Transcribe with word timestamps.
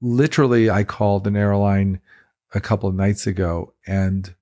literally, 0.00 0.70
I 0.70 0.84
called 0.84 1.26
an 1.26 1.36
airline 1.36 2.00
a 2.54 2.60
couple 2.60 2.88
of 2.88 2.94
nights 2.94 3.26
ago 3.26 3.72
and 3.86 4.34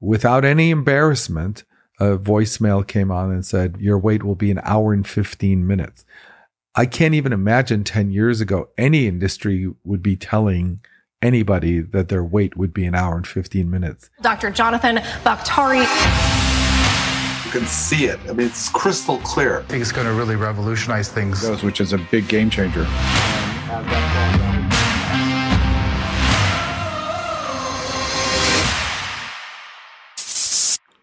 without 0.00 0.44
any 0.44 0.70
embarrassment, 0.70 1.64
a 1.98 2.16
voicemail 2.16 2.86
came 2.86 3.10
on 3.10 3.30
and 3.30 3.44
said, 3.44 3.76
Your 3.78 3.98
wait 3.98 4.22
will 4.22 4.34
be 4.34 4.50
an 4.50 4.60
hour 4.64 4.92
and 4.92 5.06
15 5.06 5.66
minutes. 5.66 6.04
I 6.74 6.86
can't 6.86 7.14
even 7.14 7.32
imagine 7.32 7.84
10 7.84 8.10
years 8.10 8.40
ago 8.40 8.70
any 8.78 9.06
industry 9.06 9.72
would 9.84 10.02
be 10.02 10.16
telling 10.16 10.80
anybody 11.20 11.80
that 11.80 12.08
their 12.08 12.24
wait 12.24 12.56
would 12.56 12.72
be 12.72 12.86
an 12.86 12.94
hour 12.94 13.16
and 13.16 13.26
15 13.26 13.70
minutes. 13.70 14.08
Dr. 14.22 14.50
Jonathan 14.50 14.96
Bakhtari. 15.22 15.80
You 17.44 17.50
can 17.50 17.66
see 17.66 18.04
it. 18.04 18.18
I 18.28 18.32
mean, 18.32 18.46
it's 18.46 18.70
crystal 18.70 19.18
clear. 19.18 19.60
I 19.60 19.62
think 19.64 19.82
it's 19.82 19.92
going 19.92 20.06
to 20.06 20.14
really 20.14 20.36
revolutionize 20.36 21.10
things. 21.10 21.44
Which 21.62 21.80
is 21.80 21.92
a 21.92 21.98
big 21.98 22.28
game 22.28 22.48
changer. 22.48 22.86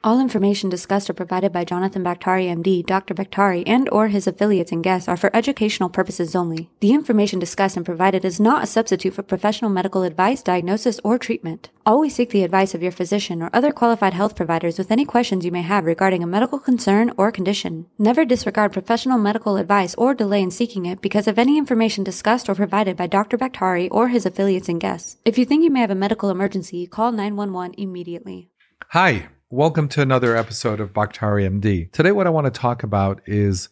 All 0.07 0.21
information 0.21 0.69
discussed 0.69 1.09
or 1.09 1.13
provided 1.13 1.51
by 1.51 1.65
Jonathan 1.65 2.01
Bakhtari 2.01 2.45
MD, 2.45 2.81
Dr. 2.81 3.13
Bakhtari, 3.13 3.63
and 3.67 3.89
or 3.91 4.07
his 4.07 4.25
affiliates 4.25 4.71
and 4.71 4.81
guests 4.81 5.09
are 5.09 5.17
for 5.17 5.29
educational 5.35 5.89
purposes 5.89 6.33
only. 6.33 6.69
The 6.79 6.93
information 6.93 7.39
discussed 7.39 7.75
and 7.75 7.85
provided 7.85 8.23
is 8.23 8.39
not 8.39 8.63
a 8.63 8.67
substitute 8.67 9.13
for 9.13 9.21
professional 9.21 9.69
medical 9.69 10.03
advice, 10.03 10.41
diagnosis, 10.41 11.01
or 11.03 11.17
treatment. 11.17 11.71
Always 11.85 12.15
seek 12.15 12.29
the 12.29 12.45
advice 12.45 12.73
of 12.73 12.81
your 12.81 12.93
physician 12.93 13.41
or 13.43 13.49
other 13.51 13.73
qualified 13.73 14.13
health 14.13 14.33
providers 14.33 14.77
with 14.77 14.91
any 14.91 15.03
questions 15.03 15.43
you 15.43 15.51
may 15.51 15.61
have 15.61 15.83
regarding 15.83 16.23
a 16.23 16.25
medical 16.25 16.59
concern 16.59 17.11
or 17.17 17.29
condition. 17.29 17.87
Never 17.99 18.23
disregard 18.23 18.71
professional 18.71 19.17
medical 19.17 19.57
advice 19.57 19.93
or 19.95 20.13
delay 20.13 20.41
in 20.41 20.51
seeking 20.51 20.85
it 20.85 21.01
because 21.01 21.27
of 21.27 21.37
any 21.37 21.57
information 21.57 22.05
discussed 22.05 22.47
or 22.47 22.55
provided 22.55 22.95
by 22.95 23.07
Dr. 23.07 23.37
Bakhtari 23.37 23.89
or 23.91 24.07
his 24.07 24.25
affiliates 24.25 24.69
and 24.69 24.79
guests. 24.79 25.17
If 25.25 25.37
you 25.37 25.43
think 25.43 25.65
you 25.65 25.69
may 25.69 25.81
have 25.81 25.91
a 25.91 25.95
medical 25.95 26.29
emergency, 26.29 26.87
call 26.87 27.11
911 27.11 27.75
immediately. 27.77 28.51
Hi. 28.85 29.27
Welcome 29.49 29.89
to 29.89 30.01
another 30.01 30.35
episode 30.35 30.79
of 30.79 30.93
Bakhtari 30.93 31.45
MD. 31.45 31.91
Today, 31.91 32.11
what 32.11 32.27
I 32.27 32.29
want 32.29 32.45
to 32.45 32.59
talk 32.59 32.83
about 32.83 33.21
is 33.25 33.69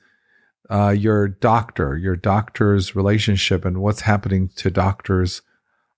uh, 0.69 0.89
your 0.89 1.27
doctor, 1.27 1.97
your 1.97 2.15
doctor's 2.15 2.95
relationship, 2.95 3.63
and 3.63 3.77
what's 3.77 4.01
happening 4.01 4.49
to 4.57 4.69
doctors' 4.69 5.41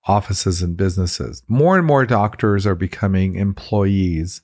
offices 0.06 0.62
and 0.62 0.76
businesses. 0.76 1.42
More 1.48 1.76
and 1.76 1.86
more 1.86 2.06
doctors 2.06 2.66
are 2.66 2.76
becoming 2.76 3.34
employees 3.34 4.42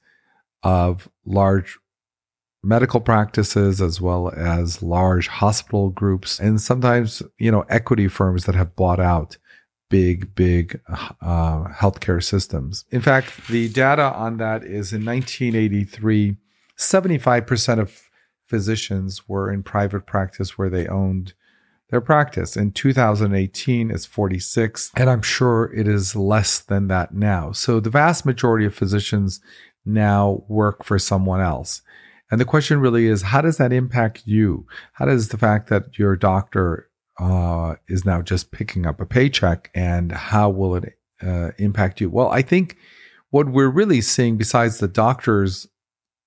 of 0.64 1.08
large 1.24 1.78
medical 2.64 3.00
practices 3.00 3.80
as 3.80 4.00
well 4.00 4.32
as 4.34 4.82
large 4.82 5.28
hospital 5.28 5.90
groups 5.90 6.40
and 6.40 6.60
sometimes 6.60 7.22
you 7.38 7.52
know 7.52 7.66
equity 7.68 8.08
firms 8.08 8.46
that 8.46 8.54
have 8.54 8.74
bought 8.74 8.98
out 8.98 9.36
big, 9.94 10.34
big 10.34 10.80
uh, 11.22 11.68
healthcare 11.68 12.20
systems. 12.20 12.84
In 12.90 13.00
fact, 13.00 13.46
the 13.46 13.68
data 13.68 14.02
on 14.02 14.38
that 14.38 14.64
is 14.64 14.92
in 14.92 15.04
1983, 15.04 16.36
75% 16.76 17.78
of 17.78 18.10
physicians 18.44 19.28
were 19.28 19.52
in 19.52 19.62
private 19.62 20.04
practice 20.04 20.58
where 20.58 20.68
they 20.68 20.88
owned 20.88 21.34
their 21.90 22.00
practice. 22.00 22.56
In 22.56 22.72
2018, 22.72 23.92
it's 23.92 24.04
46, 24.04 24.90
and 24.96 25.08
I'm 25.08 25.22
sure 25.22 25.72
it 25.72 25.86
is 25.86 26.16
less 26.16 26.58
than 26.58 26.88
that 26.88 27.14
now. 27.14 27.52
So 27.52 27.78
the 27.78 27.88
vast 27.88 28.26
majority 28.26 28.66
of 28.66 28.74
physicians 28.74 29.40
now 29.86 30.42
work 30.48 30.82
for 30.82 30.98
someone 30.98 31.40
else. 31.40 31.82
And 32.32 32.40
the 32.40 32.44
question 32.44 32.80
really 32.80 33.06
is 33.06 33.22
how 33.22 33.42
does 33.42 33.58
that 33.58 33.72
impact 33.72 34.24
you? 34.24 34.66
How 34.94 35.04
does 35.04 35.28
the 35.28 35.38
fact 35.38 35.68
that 35.68 36.00
your 36.00 36.16
doctor 36.16 36.88
uh, 37.18 37.74
is 37.88 38.04
now 38.04 38.22
just 38.22 38.50
picking 38.50 38.86
up 38.86 39.00
a 39.00 39.06
paycheck 39.06 39.70
and 39.74 40.12
how 40.12 40.48
will 40.50 40.74
it 40.76 40.98
uh, 41.22 41.50
impact 41.58 42.00
you? 42.00 42.10
Well, 42.10 42.28
I 42.28 42.42
think 42.42 42.76
what 43.30 43.48
we're 43.48 43.70
really 43.70 44.00
seeing, 44.00 44.36
besides 44.36 44.78
the 44.78 44.88
doctors 44.88 45.66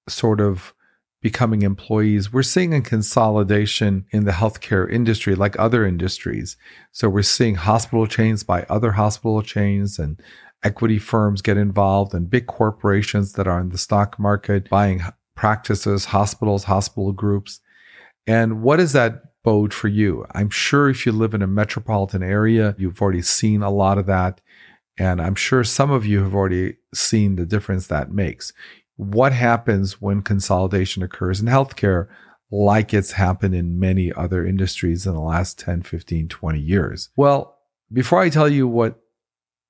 sort 0.07 0.39
of 0.39 0.73
becoming 1.21 1.61
employees, 1.61 2.31
we're 2.31 2.43
seeing 2.43 2.73
a 2.73 2.81
consolidation 2.81 4.05
in 4.11 4.25
the 4.25 4.31
healthcare 4.31 4.89
industry 4.89 5.35
like 5.35 5.57
other 5.59 5.85
industries. 5.85 6.57
So 6.91 7.09
we're 7.09 7.23
seeing 7.23 7.55
hospital 7.55 8.07
chains 8.07 8.43
buy 8.43 8.65
other 8.69 8.93
hospital 8.93 9.41
chains 9.41 9.99
and 9.99 10.21
equity 10.63 10.99
firms 10.99 11.41
get 11.41 11.57
involved 11.57 12.13
and 12.13 12.29
big 12.29 12.47
corporations 12.47 13.33
that 13.33 13.47
are 13.47 13.59
in 13.59 13.69
the 13.69 13.77
stock 13.77 14.17
market 14.19 14.69
buying 14.69 15.01
practices, 15.35 16.05
hospitals, 16.05 16.65
hospital 16.65 17.11
groups. 17.11 17.61
And 18.25 18.61
what 18.61 18.77
does 18.77 18.93
that 18.93 19.21
bode 19.47 19.73
for 19.73 19.87
you. 19.87 20.25
I'm 20.33 20.49
sure 20.49 20.89
if 20.89 21.05
you 21.05 21.13
live 21.13 21.33
in 21.33 21.41
a 21.41 21.47
metropolitan 21.47 22.21
area, 22.21 22.75
you've 22.77 23.01
already 23.01 23.21
seen 23.21 23.63
a 23.63 23.69
lot 23.69 23.97
of 23.97 24.05
that. 24.07 24.41
And 24.97 25.21
I'm 25.21 25.35
sure 25.35 25.63
some 25.63 25.89
of 25.89 26.05
you 26.05 26.21
have 26.21 26.35
already 26.35 26.75
seen 26.93 27.37
the 27.37 27.45
difference 27.45 27.87
that 27.87 28.11
makes. 28.11 28.51
What 28.97 29.31
happens 29.31 30.01
when 30.01 30.21
consolidation 30.21 31.01
occurs 31.01 31.39
in 31.39 31.45
healthcare, 31.45 32.09
like 32.51 32.93
it's 32.93 33.13
happened 33.13 33.55
in 33.55 33.79
many 33.79 34.11
other 34.11 34.45
industries 34.45 35.07
in 35.07 35.13
the 35.13 35.21
last 35.21 35.57
10, 35.59 35.83
15, 35.83 36.27
20 36.27 36.59
years? 36.59 37.07
Well, 37.15 37.57
before 37.93 38.19
I 38.19 38.27
tell 38.27 38.49
you 38.49 38.67
what 38.67 38.99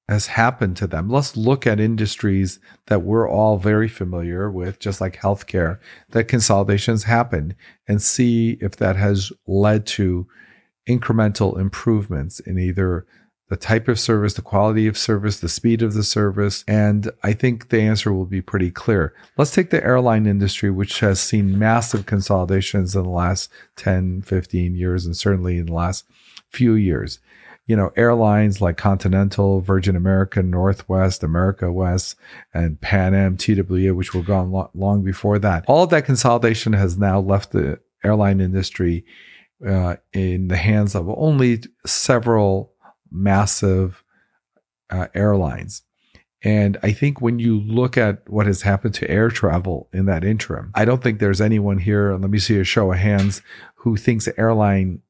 has 0.08 0.28
happened 0.28 0.78
to 0.78 0.88
them. 0.88 1.10
Let's 1.10 1.36
look 1.36 1.68
at 1.68 1.80
industries 1.80 2.60
that 2.86 3.02
we're 3.02 3.30
all 3.30 3.58
very 3.58 3.90
familiar 3.90 4.50
with, 4.50 4.80
just 4.80 5.02
like 5.02 5.18
healthcare, 5.18 5.80
that 6.10 6.26
consolidations 6.26 7.04
happen 7.04 7.56
and 7.88 8.02
see 8.02 8.58
if 8.62 8.78
that 8.78 8.96
has 8.96 9.32
led 9.48 9.86
to 9.88 10.28
incremental 10.88 11.60
improvements 11.60 12.40
in 12.40 12.58
either 12.58 13.06
the 13.50 13.58
type 13.58 13.88
of 13.88 14.00
service, 14.00 14.34
the 14.34 14.42
quality 14.42 14.88
of 14.88 14.98
service, 14.98 15.40
the 15.40 15.50
speed 15.50 15.82
of 15.82 15.94
the 15.94 16.04
service. 16.04 16.64
And 16.68 17.12
I 17.24 17.34
think 17.34 17.70
the 17.70 17.82
answer 17.82 18.14
will 18.14 18.26
be 18.26 18.42
pretty 18.42 18.72
clear. 18.72 19.14
Let's 19.38 19.52
take 19.52 19.70
the 19.70 19.84
airline 19.84 20.26
industry, 20.26 20.70
which 20.70 21.00
has 21.02 21.20
seen 21.20 21.60
massive 21.60 22.06
consolidations 22.06 22.96
in 22.96 23.04
the 23.04 23.10
last 23.10 23.50
10, 23.76 24.22
15 24.22 24.76
years, 24.76 25.06
and 25.06 25.16
certainly 25.16 25.58
in 25.58 25.68
the 25.68 25.74
last 25.74 26.06
few 26.50 26.74
years 26.74 27.20
you 27.68 27.76
know, 27.76 27.92
airlines 27.98 28.62
like 28.62 28.78
Continental, 28.78 29.60
Virgin 29.60 29.96
America, 29.96 30.42
Northwest, 30.42 31.22
America 31.22 31.72
West, 31.72 32.16
and 32.54 32.80
Pan 32.80 33.14
Am, 33.14 33.36
TWA, 33.36 33.94
which 33.94 34.14
were 34.14 34.24
gone 34.24 34.52
lo- 34.52 34.72
long 34.74 35.04
before 35.04 35.38
that. 35.40 35.66
All 35.68 35.84
of 35.84 35.90
that 35.90 36.06
consolidation 36.06 36.74
has 36.74 36.98
now 36.98 37.20
left 37.20 37.52
the 37.52 37.80
airline 38.04 38.40
industry 38.40 39.06
uh, 39.68 39.98
in 40.14 40.48
the 40.48 40.56
hands 40.56 40.96
of 40.96 41.10
only 41.10 41.62
several 41.86 42.72
massive 43.12 44.02
uh, 44.90 45.08
airlines. 45.14 45.82
And 46.44 46.78
I 46.84 46.94
think 46.94 47.20
when 47.20 47.40
you 47.40 47.60
look 47.60 47.98
at 47.98 48.30
what 48.30 48.46
has 48.46 48.62
happened 48.62 48.94
to 48.96 49.10
air 49.10 49.30
travel 49.30 49.90
in 49.92 50.06
that 50.06 50.24
interim, 50.24 50.72
I 50.74 50.86
don't 50.86 51.04
think 51.04 51.20
there's 51.20 51.42
anyone 51.42 51.80
here, 51.80 52.14
let 52.14 52.30
me 52.30 52.40
see 52.40 52.60
a 52.60 52.64
show 52.64 52.94
of 52.94 53.00
hands, 53.00 53.42
who 53.76 53.98
thinks 53.98 54.30
airline 54.38 55.02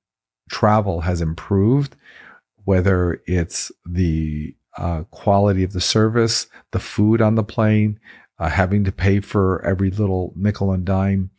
travel 0.49 1.01
has 1.01 1.21
improved 1.21 1.95
whether 2.67 3.23
it's 3.27 3.71
the 3.85 4.53
uh, 4.77 5.03
quality 5.11 5.63
of 5.63 5.71
the 5.71 5.79
service, 5.79 6.47
the 6.73 6.79
food 6.81 7.21
on 7.21 7.35
the 7.35 7.43
plane, 7.43 7.97
uh, 8.39 8.49
having 8.49 8.83
to 8.83 8.91
pay 8.91 9.21
for 9.21 9.65
every 9.65 9.89
little 9.89 10.33
nickel 10.35 10.73
and 10.73 10.83
dime 10.83 11.31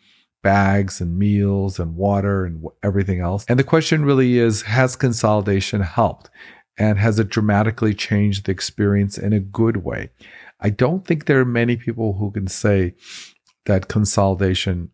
bags 0.42 1.02
and 1.02 1.18
meals 1.18 1.78
and 1.78 1.96
water 1.96 2.46
and 2.46 2.64
everything 2.82 3.20
else. 3.20 3.44
And 3.46 3.58
the 3.58 3.64
question 3.64 4.06
really 4.06 4.38
is 4.38 4.62
Has 4.62 4.96
consolidation 4.96 5.82
helped? 5.82 6.30
And 6.78 6.98
has 6.98 7.18
it 7.18 7.28
dramatically 7.28 7.92
changed 7.92 8.46
the 8.46 8.52
experience 8.52 9.18
in 9.18 9.34
a 9.34 9.40
good 9.40 9.84
way? 9.84 10.08
I 10.60 10.70
don't 10.70 11.06
think 11.06 11.26
there 11.26 11.40
are 11.40 11.44
many 11.44 11.76
people 11.76 12.14
who 12.14 12.30
can 12.30 12.46
say 12.46 12.94
that 13.66 13.88
consolidation 13.88 14.92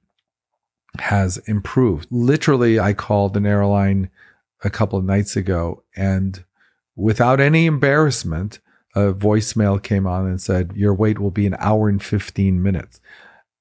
has 0.99 1.39
improved. 1.47 2.09
Literally, 2.11 2.81
I 2.81 2.93
called 2.93 3.37
an 3.37 3.47
airline 3.47 4.11
a 4.65 4.71
couple 4.71 4.99
of 4.99 5.05
nights 5.05 5.37
ago, 5.37 5.85
and 5.95 6.45
without 6.97 7.39
any 7.41 7.67
embarrassment, 7.67 8.59
a 8.95 9.13
voicemail 9.13 9.83
came 9.83 10.07
on 10.07 10.27
and 10.27 10.41
said, 10.41 10.73
Your 10.75 10.95
wait 10.95 11.19
will 11.19 11.31
be 11.31 11.47
an 11.47 11.57
hour 11.59 11.89
and 11.89 12.03
15 12.03 12.63
minutes. 12.63 13.01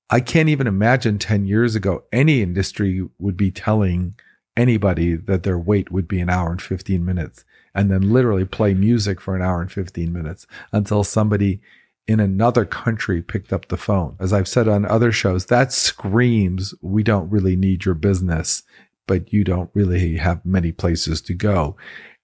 I 0.10 0.20
can't 0.20 0.50
even 0.50 0.68
imagine 0.68 1.18
10 1.18 1.46
years 1.46 1.76
ago 1.76 2.04
any 2.12 2.42
industry 2.42 3.08
would 3.18 3.36
be 3.36 3.52
telling 3.52 4.16
anybody 4.56 5.16
that 5.16 5.44
their 5.44 5.58
wait 5.58 5.92
would 5.92 6.08
be 6.08 6.20
an 6.20 6.30
hour 6.30 6.52
and 6.52 6.62
15 6.62 7.04
minutes 7.04 7.44
and 7.74 7.90
then 7.90 8.14
literally 8.14 8.46
play 8.46 8.76
music 8.76 9.20
for 9.20 9.36
an 9.36 9.42
hour 9.42 9.62
and 9.62 9.72
15 9.72 10.14
minutes 10.14 10.46
until 10.72 11.04
somebody 11.04 11.60
in 12.06 12.20
another 12.20 12.66
country 12.66 13.22
picked 13.22 13.52
up 13.52 13.70
the 13.70 13.78
phone. 13.78 14.16
As 14.20 14.34
I've 14.34 14.48
said 14.48 14.68
on 14.68 14.86
other 14.86 15.12
shows, 15.12 15.48
that 15.48 15.72
screams, 15.72 16.76
we 16.82 17.02
don't 17.02 17.30
really 17.30 17.56
need 17.56 17.86
your 17.86 17.96
business 17.96 18.64
but 19.08 19.32
you 19.32 19.44
don't 19.44 19.70
really 19.74 20.18
have 20.18 20.46
many 20.46 20.72
places 20.72 21.22
to 21.22 21.34
go. 21.34 21.76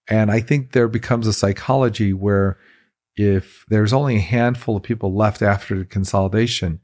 And 0.07 0.31
I 0.31 0.39
think 0.39 0.71
there 0.71 0.87
becomes 0.87 1.27
a 1.27 1.33
psychology 1.33 2.13
where 2.13 2.57
if 3.15 3.65
there's 3.67 3.93
only 3.93 4.15
a 4.15 4.21
handful 4.21 4.77
of 4.77 4.83
people 4.83 5.13
left 5.13 5.41
after 5.41 5.77
the 5.77 5.85
consolidation, 5.85 6.79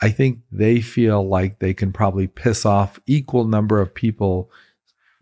I 0.00 0.10
think 0.10 0.40
they 0.50 0.80
feel 0.80 1.26
like 1.26 1.58
they 1.58 1.74
can 1.74 1.92
probably 1.92 2.26
piss 2.26 2.64
off 2.64 3.00
equal 3.06 3.44
number 3.44 3.80
of 3.80 3.94
people 3.94 4.50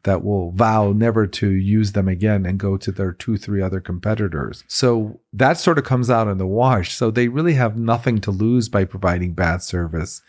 that 0.04 0.24
will 0.24 0.52
vow 0.52 0.92
never 0.92 1.26
to 1.26 1.50
use 1.50 1.92
them 1.92 2.08
again 2.08 2.46
and 2.46 2.58
go 2.58 2.76
to 2.76 2.92
their 2.92 3.12
two, 3.12 3.36
three 3.36 3.60
other 3.60 3.80
competitors. 3.80 4.64
So 4.68 5.20
that 5.32 5.58
sort 5.58 5.78
of 5.78 5.84
comes 5.84 6.08
out 6.08 6.28
in 6.28 6.38
the 6.38 6.46
wash. 6.46 6.94
So 6.94 7.10
they 7.10 7.28
really 7.28 7.54
have 7.54 7.76
nothing 7.76 8.20
to 8.20 8.30
lose 8.30 8.68
by 8.68 8.84
providing 8.84 9.34
bad 9.34 9.62
service. 9.62 10.22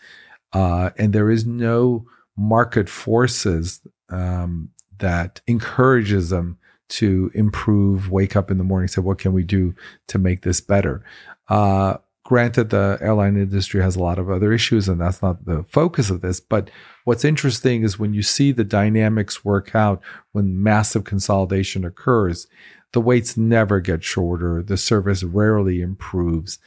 Uh, 0.52 0.90
and 0.98 1.12
there 1.12 1.30
is 1.30 1.46
no 1.46 2.04
market 2.36 2.88
forces 2.88 3.80
um, 4.08 4.70
that 4.98 5.40
encourages 5.46 6.30
them 6.30 6.58
to 6.88 7.30
improve, 7.34 8.10
wake 8.10 8.36
up 8.36 8.50
in 8.50 8.58
the 8.58 8.64
morning, 8.64 8.88
say, 8.88 9.00
what 9.00 9.18
can 9.18 9.32
we 9.32 9.44
do 9.44 9.74
to 10.08 10.18
make 10.18 10.42
this 10.42 10.60
better? 10.60 11.04
Uh, 11.48 11.96
granted, 12.24 12.70
the 12.70 12.98
airline 13.00 13.36
industry 13.36 13.80
has 13.80 13.96
a 13.96 14.02
lot 14.02 14.18
of 14.18 14.28
other 14.28 14.52
issues, 14.52 14.88
and 14.88 15.00
that's 15.00 15.22
not 15.22 15.44
the 15.46 15.64
focus 15.68 16.10
of 16.10 16.20
this. 16.20 16.40
But 16.40 16.70
what's 17.04 17.24
interesting 17.24 17.82
is 17.82 17.98
when 17.98 18.12
you 18.12 18.22
see 18.22 18.52
the 18.52 18.64
dynamics 18.64 19.44
work 19.44 19.74
out 19.74 20.02
when 20.32 20.62
massive 20.62 21.04
consolidation 21.04 21.84
occurs, 21.84 22.46
the 22.92 23.00
waits 23.00 23.36
never 23.36 23.80
get 23.80 24.02
shorter, 24.02 24.62
the 24.62 24.76
service 24.76 25.22
rarely 25.22 25.80
improves. 25.80 26.58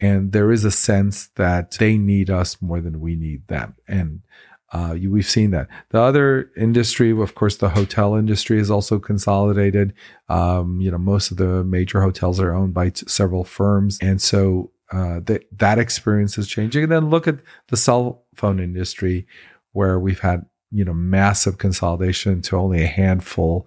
And 0.00 0.32
there 0.32 0.50
is 0.50 0.64
a 0.64 0.70
sense 0.70 1.28
that 1.36 1.72
they 1.72 1.96
need 1.98 2.30
us 2.30 2.60
more 2.60 2.80
than 2.80 3.00
we 3.00 3.16
need 3.16 3.46
them. 3.48 3.74
And 3.86 4.22
uh, 4.76 4.92
you, 4.92 5.10
we've 5.10 5.26
seen 5.26 5.52
that. 5.52 5.68
The 5.90 6.00
other 6.00 6.50
industry, 6.56 7.10
of 7.10 7.34
course, 7.34 7.56
the 7.56 7.70
hotel 7.70 8.14
industry 8.14 8.58
is 8.58 8.70
also 8.70 8.98
consolidated. 8.98 9.94
Um, 10.28 10.80
you 10.80 10.90
know, 10.90 10.98
most 10.98 11.30
of 11.30 11.38
the 11.38 11.64
major 11.64 12.02
hotels 12.02 12.40
are 12.40 12.52
owned 12.52 12.74
by 12.74 12.90
t- 12.90 13.06
several 13.08 13.44
firms, 13.44 13.98
and 14.02 14.20
so 14.20 14.70
uh, 14.92 15.20
that 15.24 15.46
that 15.58 15.78
experience 15.78 16.36
is 16.36 16.46
changing. 16.46 16.82
And 16.82 16.92
then 16.92 17.08
look 17.08 17.26
at 17.26 17.38
the 17.68 17.76
cell 17.76 18.24
phone 18.34 18.60
industry, 18.60 19.26
where 19.72 19.98
we've 19.98 20.20
had 20.20 20.44
you 20.70 20.84
know 20.84 20.94
massive 20.94 21.56
consolidation 21.56 22.42
to 22.42 22.56
only 22.58 22.82
a 22.82 22.86
handful 22.86 23.66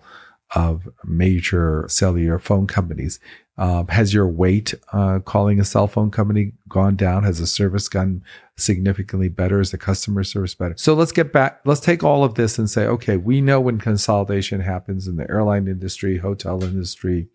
of 0.54 0.88
major 1.06 1.86
cellular 1.90 2.38
phone 2.38 2.68
companies. 2.68 3.20
Uh, 3.60 3.84
has 3.90 4.14
your 4.14 4.26
wait 4.26 4.74
uh, 4.94 5.20
calling 5.20 5.60
a 5.60 5.66
cell 5.66 5.86
phone 5.86 6.10
company 6.10 6.54
gone 6.70 6.96
down? 6.96 7.24
Has 7.24 7.40
the 7.40 7.46
service 7.46 7.90
gotten 7.90 8.24
significantly 8.56 9.28
better? 9.28 9.60
Is 9.60 9.72
the 9.72 9.78
customer 9.78 10.24
service 10.24 10.56
better? 10.56 10.76
So 10.78 10.94
let's 10.94 11.12
get 11.12 11.34
back. 11.34 11.60
Let's 11.66 11.82
take 11.82 12.02
all 12.02 12.24
of 12.24 12.36
this 12.36 12.58
and 12.58 12.70
say, 12.70 12.86
okay, 12.86 13.18
we 13.18 13.42
know 13.42 13.60
when 13.60 13.78
consolidation 13.78 14.62
happens 14.62 15.10
in 15.10 15.18
the 15.18 15.30
airline 15.30 15.68
industry, 15.68 16.20
hotel 16.20 16.64
industry, 16.64 17.28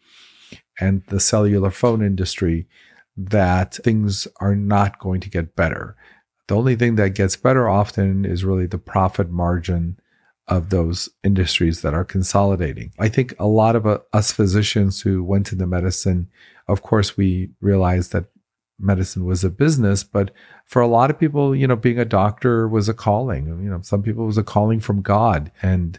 and 0.80 1.02
the 1.08 1.20
cellular 1.20 1.70
phone 1.70 2.02
industry, 2.02 2.66
that 3.18 3.74
things 3.74 4.26
are 4.40 4.56
not 4.56 4.98
going 4.98 5.20
to 5.20 5.28
get 5.28 5.54
better. 5.54 5.94
The 6.48 6.56
only 6.56 6.74
thing 6.74 6.94
that 6.94 7.14
gets 7.14 7.36
better 7.36 7.68
often 7.68 8.24
is 8.24 8.46
really 8.46 8.66
the 8.66 8.78
profit 8.78 9.30
margin 9.30 9.98
of 10.48 10.70
those 10.70 11.08
industries 11.22 11.80
that 11.80 11.94
are 11.94 12.04
consolidating. 12.04 12.92
I 12.98 13.08
think 13.08 13.34
a 13.38 13.46
lot 13.46 13.76
of 13.76 13.86
uh, 13.86 13.98
us 14.12 14.30
physicians 14.30 15.00
who 15.00 15.24
went 15.24 15.52
into 15.52 15.66
medicine, 15.66 16.28
of 16.68 16.82
course, 16.82 17.16
we 17.16 17.50
realized 17.60 18.12
that 18.12 18.26
medicine 18.78 19.24
was 19.24 19.44
a 19.44 19.50
business, 19.50 20.04
but 20.04 20.32
for 20.66 20.82
a 20.82 20.88
lot 20.88 21.10
of 21.10 21.18
people, 21.18 21.54
you 21.54 21.66
know, 21.66 21.76
being 21.76 21.98
a 21.98 22.04
doctor 22.04 22.68
was 22.68 22.88
a 22.88 22.94
calling. 22.94 23.46
You 23.46 23.70
know, 23.70 23.80
some 23.82 24.02
people 24.02 24.26
was 24.26 24.38
a 24.38 24.42
calling 24.42 24.80
from 24.80 25.00
God. 25.02 25.50
And 25.62 25.98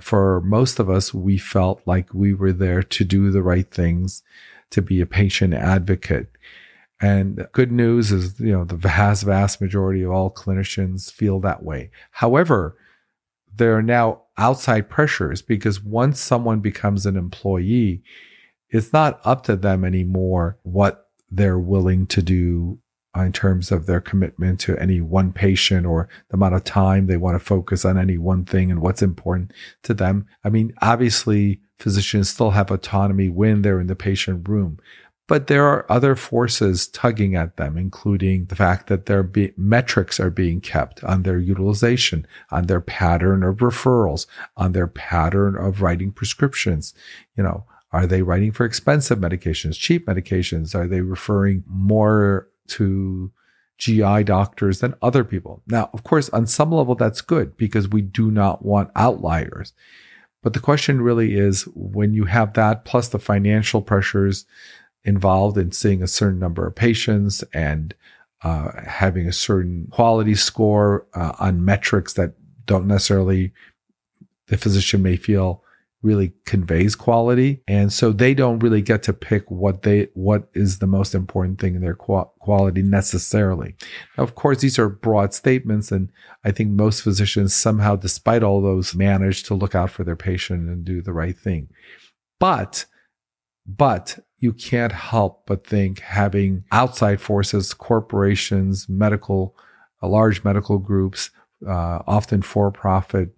for 0.00 0.40
most 0.42 0.78
of 0.78 0.90
us, 0.90 1.14
we 1.14 1.38
felt 1.38 1.80
like 1.86 2.12
we 2.12 2.34
were 2.34 2.52
there 2.52 2.82
to 2.82 3.04
do 3.04 3.30
the 3.30 3.42
right 3.42 3.70
things, 3.70 4.22
to 4.70 4.82
be 4.82 5.00
a 5.00 5.06
patient 5.06 5.54
advocate. 5.54 6.28
And 7.00 7.46
good 7.52 7.70
news 7.70 8.10
is, 8.10 8.40
you 8.40 8.52
know, 8.52 8.64
the 8.64 8.76
vast, 8.76 9.22
vast 9.24 9.60
majority 9.60 10.02
of 10.02 10.10
all 10.10 10.30
clinicians 10.30 11.12
feel 11.12 11.40
that 11.40 11.62
way. 11.62 11.90
However, 12.10 12.76
there 13.58 13.76
are 13.76 13.82
now 13.82 14.22
outside 14.36 14.88
pressures 14.88 15.42
because 15.42 15.82
once 15.82 16.20
someone 16.20 16.60
becomes 16.60 17.06
an 17.06 17.16
employee, 17.16 18.02
it's 18.70 18.92
not 18.92 19.20
up 19.24 19.44
to 19.44 19.56
them 19.56 19.84
anymore 19.84 20.58
what 20.62 21.08
they're 21.30 21.58
willing 21.58 22.06
to 22.06 22.22
do 22.22 22.78
in 23.16 23.32
terms 23.32 23.72
of 23.72 23.86
their 23.86 24.00
commitment 24.00 24.60
to 24.60 24.78
any 24.78 25.00
one 25.00 25.32
patient 25.32 25.86
or 25.86 26.08
the 26.28 26.36
amount 26.36 26.54
of 26.54 26.62
time 26.64 27.06
they 27.06 27.16
want 27.16 27.34
to 27.34 27.44
focus 27.44 27.84
on 27.84 27.98
any 27.98 28.16
one 28.16 28.44
thing 28.44 28.70
and 28.70 28.80
what's 28.80 29.02
important 29.02 29.52
to 29.82 29.92
them. 29.92 30.26
I 30.44 30.50
mean, 30.50 30.72
obviously, 30.80 31.60
physicians 31.78 32.28
still 32.28 32.50
have 32.50 32.70
autonomy 32.70 33.28
when 33.28 33.62
they're 33.62 33.80
in 33.80 33.86
the 33.86 33.96
patient 33.96 34.48
room, 34.48 34.78
but 35.28 35.46
there 35.46 35.66
are 35.66 35.84
other 35.92 36.16
forces 36.16 36.88
tugging 36.88 37.36
at 37.36 37.58
them, 37.58 37.76
including 37.76 38.46
the 38.46 38.56
fact 38.56 38.86
that 38.88 39.06
their 39.06 39.22
be- 39.22 39.52
metrics 39.58 40.18
are 40.18 40.30
being 40.30 40.60
kept 40.60 41.04
on 41.04 41.22
their 41.22 41.38
utilization, 41.38 42.26
on 42.50 42.66
their 42.66 42.80
pattern 42.80 43.42
of 43.42 43.58
referrals, 43.58 44.26
on 44.56 44.72
their 44.72 44.86
pattern 44.86 45.54
of 45.54 45.82
writing 45.82 46.10
prescriptions. 46.10 46.94
You 47.36 47.42
know, 47.42 47.66
are 47.92 48.06
they 48.06 48.22
writing 48.22 48.52
for 48.52 48.64
expensive 48.64 49.18
medications, 49.18 49.78
cheap 49.78 50.06
medications? 50.06 50.74
Are 50.74 50.88
they 50.88 51.02
referring 51.02 51.62
more 51.66 52.48
to 52.68 53.30
GI 53.76 54.24
doctors 54.24 54.80
than 54.80 54.94
other 55.02 55.24
people? 55.24 55.62
Now, 55.66 55.90
of 55.92 56.04
course, 56.04 56.30
on 56.30 56.46
some 56.46 56.72
level, 56.72 56.94
that's 56.94 57.20
good 57.20 57.54
because 57.58 57.86
we 57.86 58.00
do 58.00 58.30
not 58.30 58.64
want 58.64 58.90
outliers. 58.96 59.74
But 60.42 60.54
the 60.54 60.60
question 60.60 61.02
really 61.02 61.34
is 61.34 61.64
when 61.74 62.14
you 62.14 62.24
have 62.24 62.54
that 62.54 62.86
plus 62.86 63.08
the 63.08 63.18
financial 63.18 63.82
pressures 63.82 64.46
involved 65.08 65.56
in 65.56 65.72
seeing 65.72 66.02
a 66.02 66.06
certain 66.06 66.38
number 66.38 66.66
of 66.66 66.74
patients 66.74 67.42
and 67.54 67.94
uh, 68.42 68.70
having 68.86 69.26
a 69.26 69.32
certain 69.32 69.88
quality 69.90 70.34
score 70.34 71.06
uh, 71.14 71.32
on 71.40 71.64
metrics 71.64 72.12
that 72.12 72.34
don't 72.66 72.86
necessarily 72.86 73.52
the 74.48 74.58
physician 74.58 75.02
may 75.02 75.16
feel 75.16 75.64
really 76.02 76.32
conveys 76.44 76.94
quality. 76.94 77.60
And 77.66 77.92
so 77.92 78.12
they 78.12 78.32
don't 78.32 78.60
really 78.60 78.82
get 78.82 79.02
to 79.04 79.12
pick 79.12 79.50
what 79.50 79.82
they 79.82 80.08
what 80.14 80.48
is 80.54 80.78
the 80.78 80.86
most 80.86 81.14
important 81.14 81.58
thing 81.58 81.74
in 81.74 81.80
their 81.80 81.96
quality 81.96 82.82
necessarily. 82.82 83.74
Now, 84.16 84.24
of 84.24 84.34
course 84.34 84.60
these 84.60 84.78
are 84.78 84.88
broad 84.88 85.34
statements 85.34 85.90
and 85.90 86.12
i 86.44 86.52
think 86.52 86.70
most 86.70 87.02
physicians 87.02 87.54
somehow 87.54 87.96
despite 87.96 88.44
all 88.44 88.62
those 88.62 88.94
manage 88.94 89.42
to 89.44 89.54
look 89.54 89.74
out 89.74 89.90
for 89.90 90.04
their 90.04 90.16
patient 90.16 90.68
and 90.68 90.84
do 90.84 91.02
the 91.02 91.12
right 91.12 91.36
thing. 91.36 91.68
But 92.38 92.84
but 93.68 94.18
you 94.38 94.52
can't 94.52 94.92
help 94.92 95.44
but 95.46 95.66
think 95.66 96.00
having 96.00 96.64
outside 96.72 97.20
forces, 97.20 97.74
corporations, 97.74 98.88
medical, 98.88 99.54
uh, 100.02 100.08
large 100.08 100.42
medical 100.42 100.78
groups, 100.78 101.30
uh, 101.66 102.00
often 102.06 102.40
for 102.40 102.70
profit, 102.70 103.30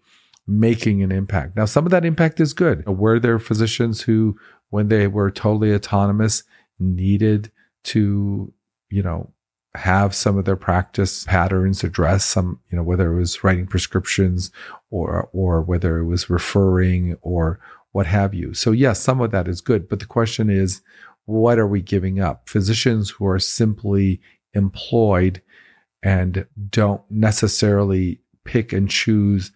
making 0.46 1.02
an 1.02 1.10
impact. 1.10 1.56
Now, 1.56 1.64
some 1.64 1.84
of 1.84 1.90
that 1.90 2.04
impact 2.04 2.38
is 2.38 2.52
good. 2.52 2.86
Were 2.86 3.18
there 3.18 3.38
physicians 3.38 4.02
who, 4.02 4.38
when 4.68 4.88
they 4.88 5.06
were 5.06 5.30
totally 5.30 5.74
autonomous, 5.74 6.44
needed 6.78 7.50
to, 7.84 8.52
you 8.90 9.02
know, 9.02 9.32
have 9.74 10.14
some 10.14 10.36
of 10.36 10.44
their 10.44 10.56
practice 10.56 11.24
patterns 11.24 11.84
address 11.84 12.24
some, 12.24 12.60
you 12.70 12.76
know, 12.76 12.82
whether 12.82 13.12
it 13.12 13.16
was 13.16 13.42
writing 13.44 13.66
prescriptions 13.66 14.50
or, 14.90 15.28
or 15.32 15.62
whether 15.62 15.98
it 15.98 16.06
was 16.06 16.28
referring 16.28 17.16
or, 17.22 17.60
what 17.92 18.06
have 18.06 18.34
you. 18.34 18.54
So, 18.54 18.72
yes, 18.72 19.00
some 19.00 19.20
of 19.20 19.30
that 19.32 19.48
is 19.48 19.60
good. 19.60 19.88
But 19.88 20.00
the 20.00 20.06
question 20.06 20.50
is, 20.50 20.80
what 21.26 21.58
are 21.58 21.66
we 21.66 21.82
giving 21.82 22.20
up? 22.20 22.48
Physicians 22.48 23.10
who 23.10 23.26
are 23.26 23.38
simply 23.38 24.20
employed 24.54 25.42
and 26.02 26.46
don't 26.70 27.02
necessarily 27.10 28.20
pick 28.44 28.72
and 28.72 28.90
choose 28.90 29.52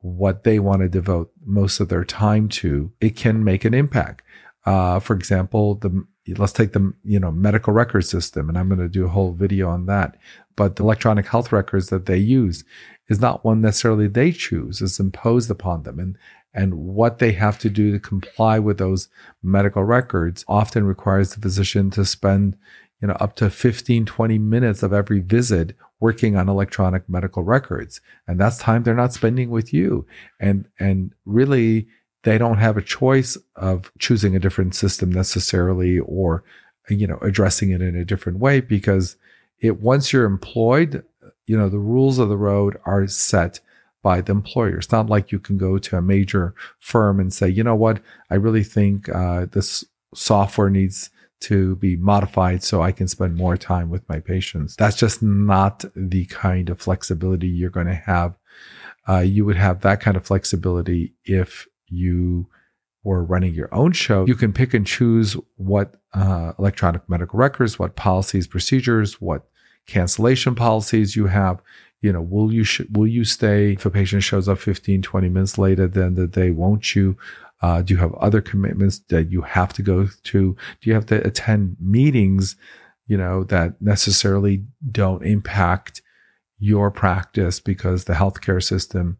what 0.00 0.44
they 0.44 0.58
want 0.58 0.82
to 0.82 0.88
devote 0.88 1.32
most 1.44 1.80
of 1.80 1.88
their 1.88 2.04
time 2.04 2.48
to, 2.48 2.92
it 3.00 3.16
can 3.16 3.44
make 3.44 3.64
an 3.64 3.74
impact. 3.74 4.22
Uh, 4.64 5.00
for 5.00 5.14
example, 5.14 5.76
the 5.76 6.06
let's 6.36 6.52
take 6.52 6.72
the 6.72 6.92
you 7.04 7.20
know 7.20 7.30
medical 7.30 7.72
record 7.72 8.04
system, 8.04 8.48
and 8.48 8.58
I'm 8.58 8.68
going 8.68 8.80
to 8.80 8.88
do 8.88 9.04
a 9.04 9.10
whole 9.10 9.32
video 9.32 9.68
on 9.68 9.86
that. 9.86 10.16
But 10.56 10.76
the 10.76 10.82
electronic 10.82 11.26
health 11.26 11.52
records 11.52 11.88
that 11.90 12.06
they 12.06 12.16
use 12.16 12.64
is 13.08 13.20
not 13.20 13.44
one 13.44 13.60
necessarily 13.60 14.08
they 14.08 14.32
choose; 14.32 14.82
it's 14.82 14.98
imposed 14.98 15.50
upon 15.50 15.84
them, 15.84 15.98
and 15.98 16.18
and 16.56 16.74
what 16.74 17.18
they 17.18 17.32
have 17.32 17.58
to 17.60 17.70
do 17.70 17.92
to 17.92 18.00
comply 18.00 18.58
with 18.58 18.78
those 18.78 19.08
medical 19.42 19.84
records 19.84 20.44
often 20.48 20.84
requires 20.84 21.34
the 21.34 21.40
physician 21.40 21.90
to 21.90 22.04
spend 22.04 22.56
you 23.00 23.08
know 23.08 23.14
up 23.20 23.36
to 23.36 23.50
15 23.50 24.06
20 24.06 24.38
minutes 24.38 24.82
of 24.82 24.92
every 24.92 25.20
visit 25.20 25.76
working 26.00 26.36
on 26.36 26.48
electronic 26.48 27.08
medical 27.08 27.42
records. 27.42 28.00
And 28.26 28.38
that's 28.38 28.58
time 28.58 28.82
they're 28.82 28.94
not 28.94 29.12
spending 29.12 29.50
with 29.50 29.72
you. 29.72 30.06
And 30.40 30.66
and 30.78 31.12
really 31.24 31.86
they 32.24 32.38
don't 32.38 32.58
have 32.58 32.76
a 32.76 32.82
choice 32.82 33.38
of 33.54 33.92
choosing 33.98 34.34
a 34.34 34.40
different 34.40 34.74
system 34.74 35.12
necessarily 35.12 36.00
or 36.00 36.42
you 36.88 37.06
know 37.06 37.18
addressing 37.22 37.70
it 37.70 37.82
in 37.82 37.96
a 37.96 38.04
different 38.04 38.38
way 38.38 38.60
because 38.60 39.16
it 39.60 39.80
once 39.80 40.12
you're 40.12 40.24
employed 40.24 41.04
you 41.46 41.56
know 41.56 41.68
the 41.68 41.78
rules 41.78 42.18
of 42.18 42.28
the 42.28 42.36
road 42.36 42.78
are 42.84 43.06
set 43.06 43.60
by 44.08 44.18
the 44.22 44.32
employer. 44.40 44.76
It's 44.78 44.96
not 44.98 45.10
like 45.14 45.32
you 45.32 45.40
can 45.46 45.56
go 45.58 45.72
to 45.78 45.96
a 45.96 46.08
major 46.14 46.44
firm 46.90 47.20
and 47.20 47.32
say, 47.38 47.48
you 47.56 47.64
know 47.68 47.78
what, 47.84 47.96
I 48.32 48.36
really 48.44 48.64
think 48.64 48.96
uh, 49.08 49.46
this 49.56 49.68
software 50.14 50.70
needs 50.70 51.10
to 51.48 51.76
be 51.76 51.96
modified 52.12 52.60
so 52.62 52.74
I 52.88 52.92
can 52.92 53.08
spend 53.08 53.34
more 53.34 53.56
time 53.58 53.88
with 53.90 54.04
my 54.12 54.20
patients. 54.20 54.76
That's 54.76 55.00
just 55.04 55.22
not 55.22 55.84
the 56.12 56.24
kind 56.44 56.70
of 56.70 56.80
flexibility 56.86 57.48
you're 57.48 57.78
going 57.78 57.92
to 57.96 58.02
have 58.14 58.32
Uh, 59.08 59.22
you 59.36 59.44
would 59.46 59.56
have 59.56 59.80
that 59.80 60.00
kind 60.00 60.16
of 60.16 60.26
flexibility 60.26 61.14
if 61.24 61.66
you 61.86 62.46
were 63.04 63.22
running 63.32 63.54
your 63.54 63.72
own 63.72 63.92
show. 63.92 64.26
You 64.26 64.34
can 64.34 64.52
pick 64.52 64.74
and 64.74 64.86
choose 64.86 65.36
what 65.56 65.94
uh, 66.12 66.52
electronic 66.58 67.02
medical 67.08 67.38
records, 67.38 67.78
what 67.78 67.94
policies, 67.94 68.48
procedures, 68.48 69.20
what 69.20 69.42
cancellation 69.86 70.54
policies 70.56 71.14
you 71.14 71.28
have. 71.28 71.60
You 72.02 72.12
know, 72.12 72.22
will 72.22 72.52
you 72.52 72.64
sh- 72.64 72.82
will 72.92 73.06
you 73.06 73.24
stay 73.24 73.72
if 73.72 73.86
a 73.86 73.90
patient 73.90 74.22
shows 74.22 74.48
up 74.48 74.58
15, 74.58 75.02
20 75.02 75.28
minutes 75.28 75.58
later 75.58 75.86
than 75.88 76.14
the 76.14 76.26
day? 76.26 76.50
Won't 76.50 76.94
you? 76.94 77.16
Uh, 77.62 77.82
do 77.82 77.94
you 77.94 77.98
have 77.98 78.12
other 78.14 78.42
commitments 78.42 78.98
that 79.08 79.30
you 79.30 79.40
have 79.40 79.72
to 79.74 79.82
go 79.82 80.08
to? 80.24 80.56
Do 80.80 80.90
you 80.90 80.94
have 80.94 81.06
to 81.06 81.26
attend 81.26 81.76
meetings? 81.80 82.56
You 83.06 83.16
know 83.16 83.44
that 83.44 83.80
necessarily 83.80 84.64
don't 84.90 85.24
impact 85.24 86.02
your 86.58 86.90
practice 86.90 87.60
because 87.60 88.04
the 88.04 88.14
healthcare 88.14 88.62
system 88.62 89.18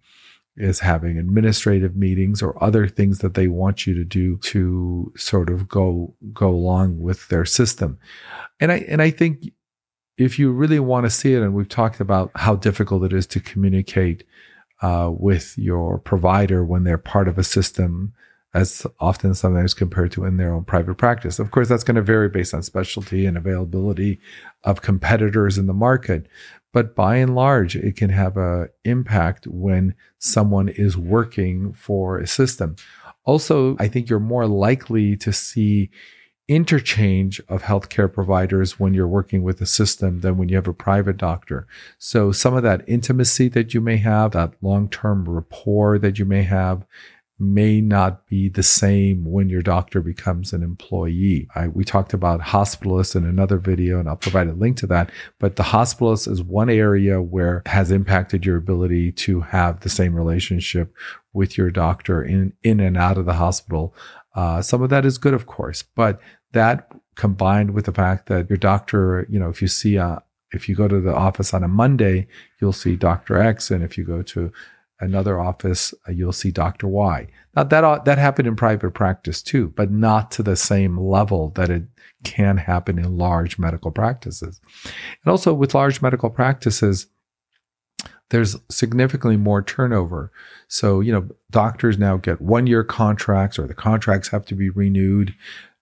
is 0.56 0.80
having 0.80 1.18
administrative 1.18 1.96
meetings 1.96 2.42
or 2.42 2.62
other 2.62 2.88
things 2.88 3.18
that 3.18 3.34
they 3.34 3.46
want 3.46 3.86
you 3.86 3.94
to 3.94 4.04
do 4.04 4.38
to 4.38 5.12
sort 5.16 5.50
of 5.50 5.68
go 5.68 6.14
go 6.32 6.48
along 6.48 7.00
with 7.00 7.28
their 7.28 7.44
system. 7.44 7.98
And 8.58 8.72
I 8.72 8.78
and 8.88 9.02
I 9.02 9.10
think 9.10 9.52
if 10.18 10.38
you 10.38 10.50
really 10.50 10.80
want 10.80 11.04
to 11.04 11.10
see 11.10 11.34
it, 11.34 11.42
and 11.42 11.54
we've 11.54 11.68
talked 11.68 12.00
about 12.00 12.30
how 12.34 12.56
difficult 12.56 13.04
it 13.04 13.12
is 13.12 13.26
to 13.28 13.40
communicate 13.40 14.24
uh, 14.82 15.10
with 15.12 15.56
your 15.56 15.98
provider 15.98 16.64
when 16.64 16.84
they're 16.84 16.98
part 16.98 17.28
of 17.28 17.38
a 17.38 17.44
system, 17.44 18.14
as 18.54 18.86
often 19.00 19.34
sometimes 19.34 19.74
compared 19.74 20.12
to 20.12 20.24
in 20.24 20.36
their 20.36 20.52
own 20.52 20.64
private 20.64 20.94
practice. 20.96 21.38
Of 21.38 21.50
course, 21.50 21.68
that's 21.68 21.84
going 21.84 21.96
to 21.96 22.02
vary 22.02 22.28
based 22.28 22.54
on 22.54 22.62
specialty 22.62 23.26
and 23.26 23.36
availability 23.36 24.20
of 24.64 24.82
competitors 24.82 25.58
in 25.58 25.66
the 25.66 25.74
market 25.74 26.26
but 26.76 26.94
by 26.94 27.16
and 27.16 27.34
large 27.34 27.74
it 27.74 27.96
can 27.96 28.10
have 28.10 28.36
an 28.36 28.68
impact 28.84 29.46
when 29.46 29.94
someone 30.18 30.68
is 30.68 30.94
working 30.94 31.72
for 31.72 32.18
a 32.18 32.26
system 32.26 32.76
also 33.24 33.74
i 33.78 33.88
think 33.88 34.10
you're 34.10 34.20
more 34.20 34.46
likely 34.46 35.16
to 35.16 35.32
see 35.32 35.90
interchange 36.48 37.40
of 37.48 37.62
healthcare 37.62 38.12
providers 38.12 38.78
when 38.78 38.94
you're 38.94 39.08
working 39.08 39.42
with 39.42 39.60
a 39.60 39.66
system 39.66 40.20
than 40.20 40.36
when 40.36 40.48
you 40.48 40.56
have 40.56 40.68
a 40.68 40.72
private 40.72 41.16
doctor. 41.16 41.66
So 41.98 42.30
some 42.30 42.54
of 42.54 42.62
that 42.62 42.84
intimacy 42.86 43.48
that 43.48 43.74
you 43.74 43.80
may 43.80 43.96
have, 43.96 44.30
that 44.32 44.54
long-term 44.62 45.28
rapport 45.28 45.98
that 45.98 46.18
you 46.18 46.24
may 46.24 46.44
have 46.44 46.86
may 47.38 47.80
not 47.82 48.26
be 48.26 48.48
the 48.48 48.62
same 48.62 49.30
when 49.30 49.50
your 49.50 49.60
doctor 49.60 50.00
becomes 50.00 50.52
an 50.52 50.62
employee. 50.62 51.46
I, 51.54 51.68
we 51.68 51.84
talked 51.84 52.14
about 52.14 52.40
hospitalists 52.40 53.14
in 53.14 53.26
another 53.26 53.58
video, 53.58 54.00
and 54.00 54.08
I'll 54.08 54.16
provide 54.16 54.48
a 54.48 54.54
link 54.54 54.78
to 54.78 54.86
that. 54.86 55.10
But 55.38 55.56
the 55.56 55.62
hospitalist 55.62 56.28
is 56.30 56.42
one 56.42 56.70
area 56.70 57.20
where 57.20 57.62
has 57.66 57.90
impacted 57.90 58.46
your 58.46 58.56
ability 58.56 59.12
to 59.12 59.42
have 59.42 59.80
the 59.80 59.90
same 59.90 60.14
relationship 60.14 60.94
with 61.34 61.58
your 61.58 61.70
doctor 61.70 62.22
in, 62.22 62.54
in 62.62 62.80
and 62.80 62.96
out 62.96 63.18
of 63.18 63.26
the 63.26 63.34
hospital. 63.34 63.94
Uh, 64.34 64.62
some 64.62 64.80
of 64.82 64.88
that 64.90 65.04
is 65.04 65.18
good, 65.18 65.34
of 65.34 65.46
course, 65.46 65.82
but 65.82 66.20
that 66.52 66.90
combined 67.14 67.72
with 67.72 67.86
the 67.86 67.92
fact 67.92 68.28
that 68.28 68.48
your 68.48 68.58
doctor, 68.58 69.26
you 69.28 69.38
know, 69.38 69.48
if 69.48 69.62
you 69.62 69.68
see 69.68 69.96
a, 69.96 70.22
if 70.52 70.68
you 70.68 70.74
go 70.74 70.88
to 70.88 71.00
the 71.00 71.14
office 71.14 71.52
on 71.52 71.64
a 71.64 71.68
Monday, 71.68 72.26
you'll 72.60 72.72
see 72.72 72.96
Dr. 72.96 73.36
X. 73.36 73.70
And 73.70 73.82
if 73.82 73.98
you 73.98 74.04
go 74.04 74.22
to 74.22 74.52
another 75.00 75.40
office, 75.40 75.92
uh, 76.08 76.12
you'll 76.12 76.32
see 76.32 76.50
Dr. 76.50 76.86
Y. 76.86 77.26
Now 77.54 77.64
that 77.64 78.04
that 78.04 78.18
happened 78.18 78.48
in 78.48 78.56
private 78.56 78.92
practice 78.92 79.42
too, 79.42 79.72
but 79.76 79.90
not 79.90 80.30
to 80.32 80.42
the 80.42 80.56
same 80.56 80.98
level 80.98 81.50
that 81.50 81.70
it 81.70 81.84
can 82.24 82.56
happen 82.56 82.98
in 82.98 83.16
large 83.16 83.58
medical 83.58 83.90
practices. 83.90 84.60
And 84.84 85.30
also 85.30 85.52
with 85.52 85.74
large 85.74 86.00
medical 86.00 86.30
practices, 86.30 87.06
there's 88.30 88.56
significantly 88.70 89.36
more 89.36 89.62
turnover. 89.62 90.32
So, 90.68 91.00
you 91.00 91.12
know, 91.12 91.28
doctors 91.50 91.98
now 91.98 92.16
get 92.16 92.40
one 92.40 92.66
year 92.66 92.82
contracts 92.82 93.58
or 93.58 93.66
the 93.66 93.74
contracts 93.74 94.28
have 94.28 94.44
to 94.46 94.54
be 94.54 94.70
renewed. 94.70 95.34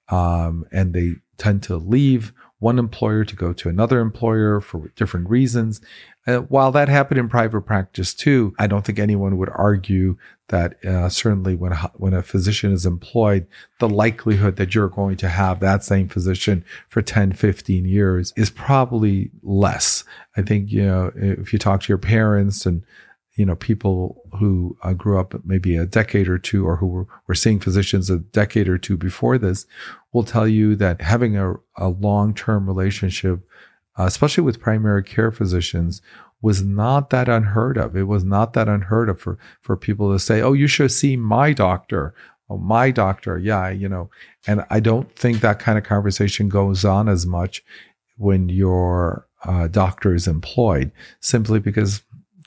Um, 0.08 0.66
and 0.70 0.92
they 0.92 1.14
tend 1.38 1.62
to 1.64 1.76
leave 1.76 2.32
one 2.58 2.78
employer 2.78 3.24
to 3.24 3.36
go 3.36 3.52
to 3.52 3.68
another 3.68 4.00
employer 4.00 4.60
for 4.60 4.88
different 4.96 5.28
reasons. 5.28 5.80
Uh, 6.26 6.38
while 6.38 6.72
that 6.72 6.88
happened 6.88 7.18
in 7.18 7.28
private 7.28 7.60
practice 7.62 8.14
too, 8.14 8.54
I 8.58 8.66
don't 8.66 8.84
think 8.84 8.98
anyone 8.98 9.36
would 9.36 9.50
argue 9.50 10.16
that 10.48 10.82
uh, 10.84 11.08
certainly 11.08 11.56
when 11.56 11.72
a, 11.72 11.76
when 11.94 12.14
a 12.14 12.22
physician 12.22 12.72
is 12.72 12.86
employed, 12.86 13.46
the 13.80 13.88
likelihood 13.88 14.56
that 14.56 14.74
you're 14.74 14.88
going 14.88 15.16
to 15.18 15.28
have 15.28 15.60
that 15.60 15.84
same 15.84 16.08
physician 16.08 16.64
for 16.88 17.02
10, 17.02 17.32
15 17.32 17.84
years 17.84 18.32
is 18.36 18.50
probably 18.50 19.30
less. 19.42 20.04
I 20.36 20.42
think, 20.42 20.70
you 20.70 20.84
know, 20.84 21.12
if 21.14 21.52
you 21.52 21.58
talk 21.58 21.82
to 21.82 21.88
your 21.88 21.98
parents 21.98 22.64
and 22.64 22.82
you 23.36 23.44
know, 23.44 23.56
people 23.56 24.22
who 24.38 24.76
uh, 24.82 24.92
grew 24.92 25.18
up 25.18 25.34
maybe 25.44 25.76
a 25.76 25.86
decade 25.86 26.28
or 26.28 26.38
two 26.38 26.66
or 26.66 26.76
who 26.76 26.86
were, 26.86 27.06
were 27.26 27.34
seeing 27.34 27.58
physicians 27.58 28.08
a 28.08 28.18
decade 28.18 28.68
or 28.68 28.78
two 28.78 28.96
before 28.96 29.38
this 29.38 29.66
will 30.12 30.22
tell 30.22 30.46
you 30.46 30.76
that 30.76 31.00
having 31.00 31.36
a, 31.36 31.54
a 31.76 31.88
long-term 31.88 32.66
relationship, 32.66 33.40
uh, 33.98 34.04
especially 34.04 34.44
with 34.44 34.60
primary 34.60 35.02
care 35.02 35.32
physicians, 35.32 36.00
was 36.42 36.62
not 36.62 37.10
that 37.10 37.28
unheard 37.28 37.76
of. 37.76 37.96
It 37.96 38.04
was 38.04 38.22
not 38.22 38.52
that 38.52 38.68
unheard 38.68 39.08
of 39.08 39.20
for, 39.20 39.38
for 39.62 39.76
people 39.76 40.12
to 40.12 40.18
say, 40.18 40.40
Oh, 40.40 40.52
you 40.52 40.66
should 40.66 40.92
see 40.92 41.16
my 41.16 41.52
doctor. 41.52 42.14
Oh, 42.48 42.58
my 42.58 42.90
doctor. 42.90 43.38
Yeah. 43.38 43.70
You 43.70 43.88
know, 43.88 44.10
and 44.46 44.64
I 44.70 44.78
don't 44.78 45.10
think 45.16 45.40
that 45.40 45.58
kind 45.58 45.78
of 45.78 45.84
conversation 45.84 46.48
goes 46.48 46.84
on 46.84 47.08
as 47.08 47.26
much 47.26 47.64
when 48.16 48.48
your 48.48 49.26
uh, 49.44 49.68
doctor 49.68 50.14
is 50.14 50.28
employed 50.28 50.92
simply 51.20 51.58
because 51.58 52.02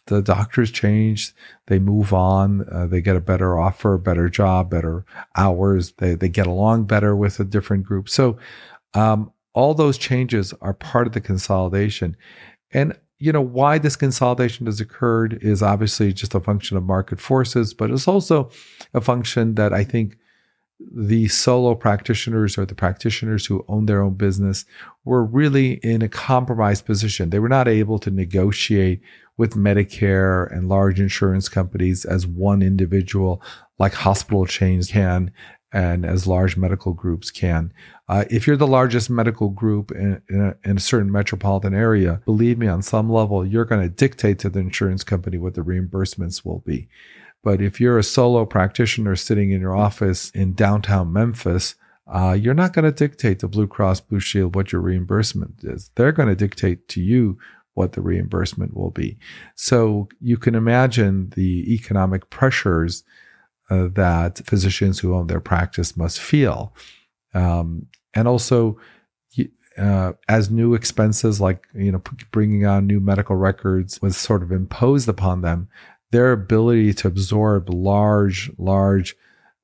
the 0.07 0.21
doctors 0.21 0.71
change, 0.71 1.33
they 1.67 1.79
move 1.79 2.13
on, 2.13 2.67
uh, 2.71 2.87
they 2.87 3.01
get 3.01 3.15
a 3.15 3.21
better 3.21 3.57
offer, 3.57 3.97
better 3.97 4.29
job, 4.29 4.69
better 4.69 5.05
hours, 5.35 5.91
they, 5.93 6.15
they 6.15 6.29
get 6.29 6.47
along 6.47 6.85
better 6.85 7.15
with 7.15 7.39
a 7.39 7.45
different 7.45 7.85
group. 7.85 8.09
So, 8.09 8.37
um, 8.93 9.31
all 9.53 9.73
those 9.73 9.97
changes 9.97 10.53
are 10.61 10.73
part 10.73 11.07
of 11.07 11.13
the 11.13 11.21
consolidation. 11.21 12.15
And, 12.71 12.95
you 13.17 13.31
know, 13.31 13.41
why 13.41 13.79
this 13.79 13.95
consolidation 13.95 14.67
has 14.67 14.79
occurred 14.79 15.39
is 15.41 15.63
obviously 15.63 16.13
just 16.13 16.35
a 16.35 16.39
function 16.39 16.77
of 16.77 16.83
market 16.83 17.19
forces, 17.19 17.73
but 17.73 17.89
it's 17.89 18.07
also 18.07 18.51
a 18.93 19.01
function 19.01 19.55
that 19.55 19.73
I 19.73 19.83
think 19.83 20.17
the 20.79 21.27
solo 21.27 21.73
practitioners 21.75 22.57
or 22.57 22.65
the 22.65 22.75
practitioners 22.75 23.45
who 23.45 23.65
own 23.67 23.87
their 23.87 24.01
own 24.01 24.13
business 24.13 24.65
were 25.05 25.23
really 25.23 25.73
in 25.75 26.01
a 26.01 26.09
compromised 26.09 26.85
position. 26.85 27.29
They 27.29 27.39
were 27.39 27.49
not 27.49 27.67
able 27.67 27.99
to 27.99 28.11
negotiate 28.11 29.01
with 29.37 29.55
Medicare 29.55 30.51
and 30.51 30.69
large 30.69 30.99
insurance 30.99 31.49
companies 31.49 32.05
as 32.05 32.27
one 32.27 32.61
individual, 32.61 33.41
like 33.79 33.93
hospital 33.93 34.45
chains 34.45 34.91
can 34.91 35.31
and 35.73 36.05
as 36.05 36.27
large 36.27 36.55
medical 36.57 36.93
groups 36.93 37.29
can. 37.29 37.73
Uh, 38.07 38.23
if 38.29 38.47
you're 38.47 38.55
the 38.55 38.65
largest 38.65 39.09
medical 39.09 39.49
group 39.49 39.91
in, 39.91 40.21
in, 40.29 40.41
a, 40.41 40.69
in, 40.69 40.77
a, 40.77 40.79
certain 40.79 41.11
metropolitan 41.11 41.73
area, 41.73 42.21
believe 42.25 42.57
me, 42.57 42.67
on 42.67 42.81
some 42.81 43.11
level, 43.11 43.45
you're 43.45 43.65
going 43.65 43.81
to 43.81 43.93
dictate 43.93 44.39
to 44.39 44.49
the 44.49 44.59
insurance 44.59 45.03
company 45.03 45.37
what 45.37 45.55
the 45.55 45.61
reimbursements 45.61 46.45
will 46.45 46.59
be. 46.59 46.87
But 47.47 47.61
if 47.61 47.79
you're 47.79 47.97
a 47.97 48.03
solo 48.03 48.45
practitioner 48.45 49.15
sitting 49.15 49.51
in 49.51 49.61
your 49.61 49.73
office 49.73 50.31
in 50.31 50.51
downtown 50.51 51.13
Memphis, 51.13 51.75
uh, 52.05 52.33
you're 52.37 52.53
not 52.53 52.73
going 52.73 52.83
to 52.83 52.91
dictate 52.91 53.39
to 53.39 53.47
Blue 53.47 53.67
Cross 53.67 54.01
Blue 54.01 54.19
Shield 54.19 54.53
what 54.53 54.73
your 54.73 54.81
reimbursement 54.81 55.63
is. 55.63 55.89
They're 55.95 56.11
going 56.11 56.27
to 56.27 56.35
dictate 56.35 56.89
to 56.89 57.01
you 57.01 57.37
what 57.73 57.93
the 57.93 58.01
reimbursement 58.01 58.75
will 58.75 58.91
be. 58.91 59.17
So 59.55 60.09
you 60.19 60.35
can 60.35 60.55
imagine 60.55 61.29
the 61.37 61.73
economic 61.73 62.29
pressures 62.29 63.05
uh, 63.69 63.87
that 63.93 64.41
physicians 64.45 64.99
who 64.99 65.15
own 65.15 65.27
their 65.27 65.39
practice 65.39 65.95
must 65.95 66.19
feel. 66.19 66.73
Um, 67.33 67.85
and 68.13 68.27
also, 68.27 68.77
uh, 69.77 70.13
as 70.27 70.49
new 70.49 70.73
expenses 70.73 71.39
like 71.39 71.67
you 71.75 71.91
know 71.91 72.01
bringing 72.31 72.65
on 72.65 72.87
new 72.87 72.99
medical 72.99 73.35
records 73.35 74.01
was 74.01 74.17
sort 74.17 74.41
of 74.43 74.51
imposed 74.51 75.07
upon 75.07 75.41
them, 75.41 75.69
their 76.11 76.31
ability 76.31 76.93
to 76.95 77.07
absorb 77.07 77.69
large, 77.69 78.51
large, 78.57 79.15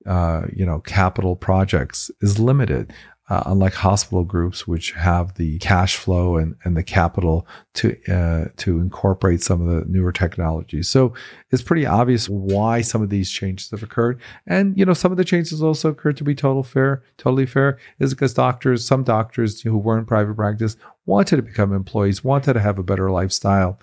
uh, 0.06 0.44
you 0.54 0.66
know, 0.66 0.80
capital 0.80 1.36
projects 1.36 2.12
is 2.22 2.40
limited 2.40 2.94
uh, 3.30 3.42
unlike 3.46 3.74
hospital 3.74 4.24
groups, 4.26 4.68
which 4.68 4.92
have 4.92 5.36
the 5.36 5.58
cash 5.60 5.96
flow 5.96 6.36
and, 6.36 6.56
and 6.66 6.76
the 6.76 6.84
capital 6.84 7.48
to 7.74 7.96
uh, 8.14 8.50
to 8.58 8.80
incorporate 8.80 9.42
some 9.42 9.66
of 9.66 9.74
the 9.74 9.90
newer 9.90 10.12
technologies. 10.12 10.90
So 10.90 11.14
it's 11.50 11.62
pretty 11.62 11.86
obvious 11.86 12.28
why 12.28 12.82
some 12.82 13.02
of 13.02 13.10
these 13.10 13.32
changes 13.32 13.72
have 13.72 13.82
occurred. 13.82 14.20
And 14.46 14.78
you 14.78 14.86
know, 14.86 14.94
some 14.94 15.12
of 15.12 15.18
the 15.18 15.24
changes 15.24 15.64
also 15.64 15.90
occurred 15.90 16.18
to 16.18 16.24
be 16.26 16.36
total 16.36 16.64
fair, 16.64 17.02
totally 17.18 17.46
fair, 17.46 17.80
is 18.00 18.14
because 18.14 18.34
doctors, 18.34 18.86
some 18.86 19.04
doctors 19.04 19.62
who 19.62 19.78
were 19.78 19.98
in 19.98 20.06
private 20.06 20.36
practice 20.36 20.76
wanted 21.06 21.38
to 21.38 21.42
become 21.42 21.74
employees, 21.74 22.24
wanted 22.24 22.54
to 22.54 22.60
have 22.60 22.78
a 22.78 22.84
better 22.84 23.10
lifestyle 23.10 23.80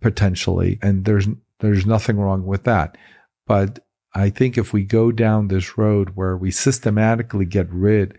potentially, 0.00 0.78
and 0.82 1.04
there's 1.04 1.28
there's 1.60 1.86
nothing 1.86 2.18
wrong 2.18 2.44
with 2.44 2.64
that. 2.64 2.96
But 3.46 3.80
I 4.14 4.30
think 4.30 4.58
if 4.58 4.72
we 4.72 4.84
go 4.84 5.12
down 5.12 5.48
this 5.48 5.78
road 5.78 6.10
where 6.14 6.36
we 6.36 6.50
systematically 6.50 7.46
get 7.46 7.70
rid 7.70 8.18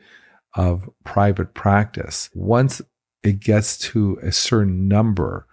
of 0.54 0.90
private 1.04 1.54
practice. 1.54 2.30
Once 2.34 2.82
it 3.24 3.40
gets 3.40 3.78
to 3.78 4.18
a 4.22 4.32
certain 4.32 4.88
number, 4.88 5.48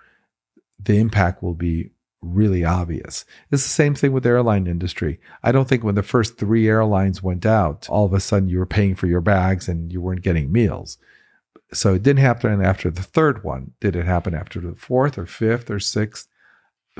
the 0.80 0.99
impact 0.99 1.42
will 1.42 1.54
be 1.54 1.90
really 2.21 2.64
obvious. 2.64 3.25
It's 3.50 3.62
the 3.62 3.68
same 3.68 3.95
thing 3.95 4.12
with 4.12 4.25
the 4.25 4.30
airline 4.30 4.66
industry. 4.66 5.21
I 5.42 5.52
don't 5.52 5.68
think 5.68 5.85
when 5.85 5.95
the 5.95 6.02
first 6.02 6.37
three 6.37 6.68
airlines 6.68 7.23
went 7.23 7.47
out, 7.47 7.88
all 7.88 8.04
of 8.04 8.12
a 8.12 8.21
sudden 8.21 8.49
you 8.49 8.59
were 8.59 8.66
paying 8.66 8.97
for 8.97 9.07
your 9.07 9.21
bags 9.21 9.68
and 9.68 9.92
you 9.92 10.00
weren't 10.00 10.23
getting 10.23 10.50
meals. 10.50 10.99
So 11.73 11.95
it 11.95 12.02
didn't 12.02 12.21
happen 12.21 12.64
after 12.64 12.90
the 12.90 13.02
third 13.02 13.45
one. 13.45 13.73
Did 13.80 13.95
it 13.95 14.07
happen 14.07 14.35
after 14.35 14.61
the 14.61 14.75
fourth 14.75 15.18
or 15.18 15.26
fifth 15.26 15.71
or 15.71 15.78
sixth? 15.78 16.26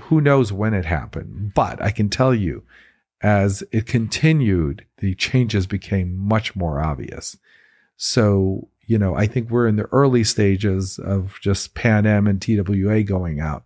Who 0.03 0.21
knows 0.21 0.53
when 0.53 0.75
it 0.75 0.85
happened? 0.85 1.53
But 1.55 1.81
I 1.83 1.91
can 1.91 2.09
tell 2.09 2.35
you, 2.35 2.65
as 3.21 3.63
it 3.73 3.87
continued, 3.87 4.87
the 4.99 5.15
changes 5.15 5.67
became 5.67 6.17
much 6.17 6.55
more 6.55 6.81
obvious. 6.81 7.37
So, 7.97 8.69
you 8.87 8.99
know, 8.99 9.15
I 9.17 9.27
think 9.27 9.51
we're 9.51 9.67
in 9.67 9.77
the 9.77 9.89
early 9.93 10.25
stages 10.25 10.99
of 10.99 11.39
just 11.43 11.75
Pan 11.75 12.07
Am 12.07 12.27
and 12.27 12.41
TWA 12.41 13.03
going 13.03 13.41
out. 13.41 13.65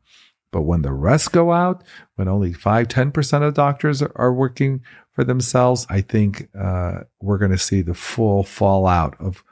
But 0.50 0.62
when 0.62 0.82
the 0.82 0.92
rest 0.92 1.32
go 1.32 1.52
out, 1.52 1.82
when 2.16 2.28
only 2.28 2.52
5 2.52 2.88
10% 2.88 3.42
of 3.42 3.54
doctors 3.54 4.02
are 4.02 4.32
working 4.32 4.82
for 5.12 5.24
themselves, 5.24 5.86
I 5.88 6.00
think 6.02 6.48
uh, 6.58 7.00
we're 7.20 7.38
going 7.38 7.52
to 7.52 7.58
see 7.58 7.82
the 7.82 7.94
full 7.94 8.44
fallout 8.44 9.16
of, 9.20 9.42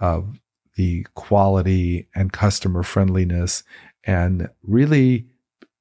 of 0.00 0.40
the 0.76 1.06
quality 1.14 2.08
and 2.14 2.32
customer 2.32 2.82
friendliness 2.82 3.64
and 4.04 4.48
really 4.62 5.26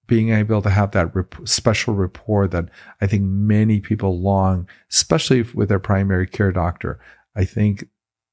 being 0.07 0.29
able 0.29 0.61
to 0.61 0.69
have 0.69 0.91
that 0.91 1.13
rep- 1.15 1.47
special 1.47 1.93
rapport 1.93 2.47
that 2.47 2.69
I 3.01 3.07
think 3.07 3.23
many 3.23 3.79
people 3.79 4.19
long, 4.19 4.67
especially 4.91 5.43
with 5.53 5.69
their 5.69 5.79
primary 5.79 6.27
care 6.27 6.51
doctor. 6.51 6.99
I 7.35 7.45
think 7.45 7.87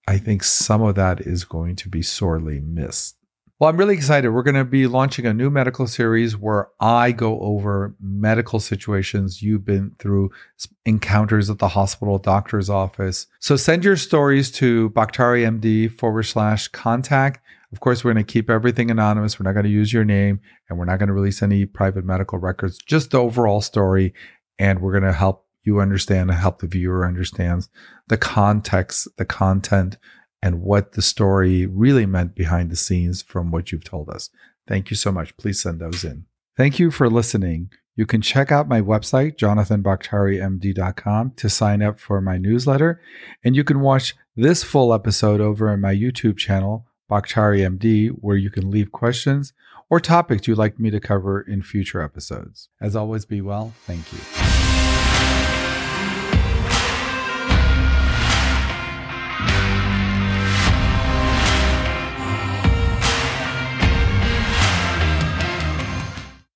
I 0.06 0.18
think 0.18 0.44
some 0.44 0.82
of 0.82 0.94
that 0.96 1.20
is 1.20 1.44
going 1.44 1.76
to 1.76 1.88
be 1.88 2.02
sorely 2.02 2.60
missed. 2.60 3.16
Well, 3.60 3.70
I'm 3.70 3.76
really 3.76 3.94
excited. 3.94 4.30
We're 4.30 4.42
going 4.42 4.56
to 4.56 4.64
be 4.64 4.88
launching 4.88 5.26
a 5.26 5.32
new 5.32 5.48
medical 5.48 5.86
series 5.86 6.36
where 6.36 6.70
I 6.80 7.12
go 7.12 7.38
over 7.38 7.94
medical 8.00 8.58
situations 8.58 9.42
you've 9.42 9.64
been 9.64 9.94
through, 10.00 10.32
encounters 10.84 11.48
at 11.48 11.60
the 11.60 11.68
hospital, 11.68 12.18
doctor's 12.18 12.68
office. 12.68 13.28
So 13.38 13.54
send 13.54 13.84
your 13.84 13.96
stories 13.96 14.50
to 14.52 14.90
BakhtariMD 14.90 15.96
forward 15.96 16.24
slash 16.24 16.66
contact. 16.66 17.44
Of 17.70 17.78
course, 17.78 18.02
we're 18.02 18.12
going 18.12 18.26
to 18.26 18.32
keep 18.32 18.50
everything 18.50 18.90
anonymous. 18.90 19.38
We're 19.38 19.44
not 19.44 19.52
going 19.52 19.66
to 19.66 19.70
use 19.70 19.92
your 19.92 20.04
name 20.04 20.40
and 20.68 20.76
we're 20.76 20.84
not 20.84 20.98
going 20.98 21.06
to 21.06 21.14
release 21.14 21.40
any 21.40 21.64
private 21.64 22.04
medical 22.04 22.38
records, 22.38 22.78
just 22.78 23.12
the 23.12 23.18
overall 23.18 23.60
story. 23.60 24.14
And 24.58 24.80
we're 24.80 24.98
going 24.98 25.04
to 25.04 25.16
help 25.16 25.46
you 25.62 25.78
understand 25.78 26.28
and 26.28 26.38
help 26.38 26.58
the 26.58 26.66
viewer 26.66 27.06
understands 27.06 27.68
the 28.08 28.18
context, 28.18 29.06
the 29.16 29.24
content, 29.24 29.96
and 30.44 30.60
what 30.60 30.92
the 30.92 31.00
story 31.00 31.64
really 31.64 32.04
meant 32.04 32.34
behind 32.34 32.70
the 32.70 32.76
scenes 32.76 33.22
from 33.22 33.50
what 33.50 33.72
you've 33.72 33.82
told 33.82 34.10
us. 34.10 34.28
Thank 34.68 34.90
you 34.90 34.96
so 34.96 35.10
much. 35.10 35.34
Please 35.38 35.62
send 35.62 35.80
those 35.80 36.04
in. 36.04 36.26
Thank 36.54 36.78
you 36.78 36.90
for 36.90 37.08
listening. 37.08 37.70
You 37.96 38.04
can 38.04 38.20
check 38.20 38.52
out 38.52 38.68
my 38.68 38.82
website, 38.82 39.38
jonathanbakhtariMD.com, 39.38 41.32
to 41.36 41.48
sign 41.48 41.80
up 41.80 41.98
for 41.98 42.20
my 42.20 42.36
newsletter. 42.36 43.00
And 43.42 43.56
you 43.56 43.64
can 43.64 43.80
watch 43.80 44.14
this 44.36 44.62
full 44.62 44.92
episode 44.92 45.40
over 45.40 45.70
on 45.70 45.80
my 45.80 45.94
YouTube 45.94 46.36
channel, 46.36 46.86
BakhtariMD, 47.10 48.10
where 48.20 48.36
you 48.36 48.50
can 48.50 48.70
leave 48.70 48.92
questions 48.92 49.54
or 49.88 49.98
topics 49.98 50.46
you'd 50.46 50.58
like 50.58 50.78
me 50.78 50.90
to 50.90 51.00
cover 51.00 51.40
in 51.40 51.62
future 51.62 52.02
episodes. 52.02 52.68
As 52.82 52.94
always, 52.94 53.24
be 53.24 53.40
well. 53.40 53.72
Thank 53.86 54.12
you. 54.12 54.63